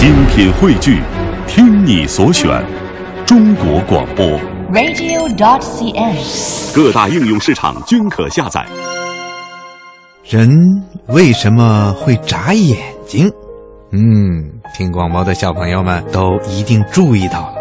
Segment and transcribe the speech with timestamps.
[0.00, 1.02] 精品汇聚，
[1.46, 2.64] 听你所选，
[3.26, 4.24] 中国广播。
[4.72, 6.74] radio.cn。
[6.74, 8.64] 各大应用市场均可下载。
[10.24, 10.48] 人
[11.08, 13.30] 为什么会眨眼睛？
[13.92, 14.00] 嗯，
[14.74, 17.56] 听广播的小朋友们都一定注意到了，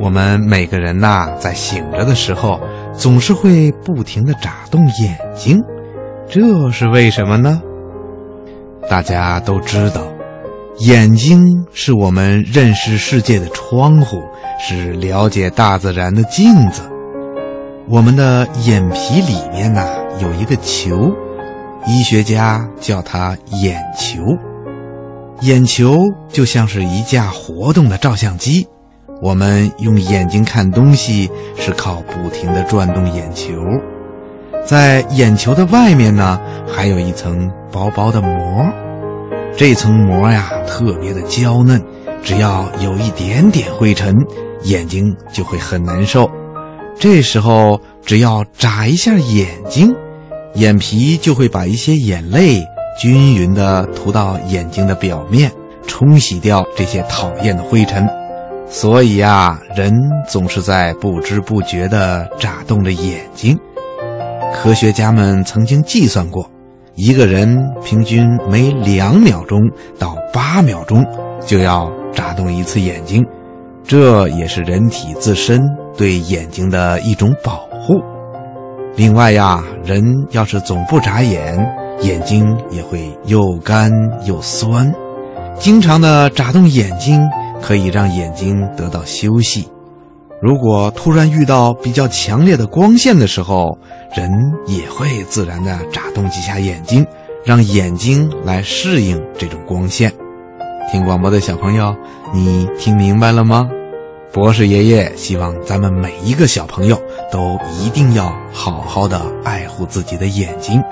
[0.00, 2.58] 我们每个人呐、在醒着的时候，
[2.94, 5.60] 总是会不停的眨动眼睛，
[6.30, 7.60] 这是为什么呢？
[8.88, 10.00] 大家都知道，
[10.78, 14.20] 眼睛是我们认识世界的窗户，
[14.58, 16.82] 是了解大自然的镜子。
[17.88, 19.86] 我们的眼皮里面呢、
[20.20, 21.12] 有一个球，
[21.86, 24.20] 医学家叫它眼球。
[25.42, 25.96] 眼球
[26.28, 28.66] 就像是一架活动的照相机，
[29.22, 33.52] 我们用眼睛看东西是靠不停的转动眼球。
[34.64, 38.66] 在眼球的外面呢，还有一层薄薄的膜，
[39.56, 41.80] 这层膜呀特别的娇嫩，
[42.22, 44.12] 只要有一点点灰尘，
[44.64, 46.28] 眼睛就会很难受。
[46.98, 49.94] 这时候只要眨一下眼睛，
[50.54, 52.64] 眼皮就会把一些眼泪
[53.00, 55.50] 均匀地涂到眼睛的表面，
[55.86, 58.04] 冲洗掉这些讨厌的灰尘。
[58.68, 59.92] 所以呀，人
[60.28, 63.56] 总是在不知不觉地眨动着眼睛。
[64.52, 66.50] 科学家们曾经计算过，
[66.96, 69.60] 一个人平均每两秒钟
[69.98, 71.04] 到八秒钟
[71.44, 73.24] 就要眨动一次眼睛，
[73.82, 75.60] 这也是人体自身
[75.96, 77.94] 对眼睛的一种保护。
[78.94, 81.58] 另外呀，人要是总不眨眼，
[82.00, 83.90] 眼睛也会又干
[84.24, 84.92] 又酸。
[85.58, 87.20] 经常的眨动眼睛
[87.60, 89.68] 可以让眼睛得到休息。
[90.42, 93.78] 如果突然遇到比较强烈的光线的时候，
[94.14, 94.30] 人
[94.66, 97.06] 也会自然的眨动几下眼睛，
[97.44, 100.12] 让眼睛来适应这种光线。
[100.92, 101.94] 听广播的小朋友，
[102.32, 103.66] 你听明白了吗？
[104.32, 110.82] 博士爷爷希望咱们每一个小朋友都一定要好好的爱护自己的眼睛。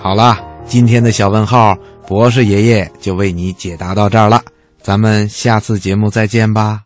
[0.00, 1.76] 好啦，今天的小问号，
[2.06, 4.42] 博士爷爷就为你解答到这儿了，
[4.80, 6.80] 咱们下次节目再见吧。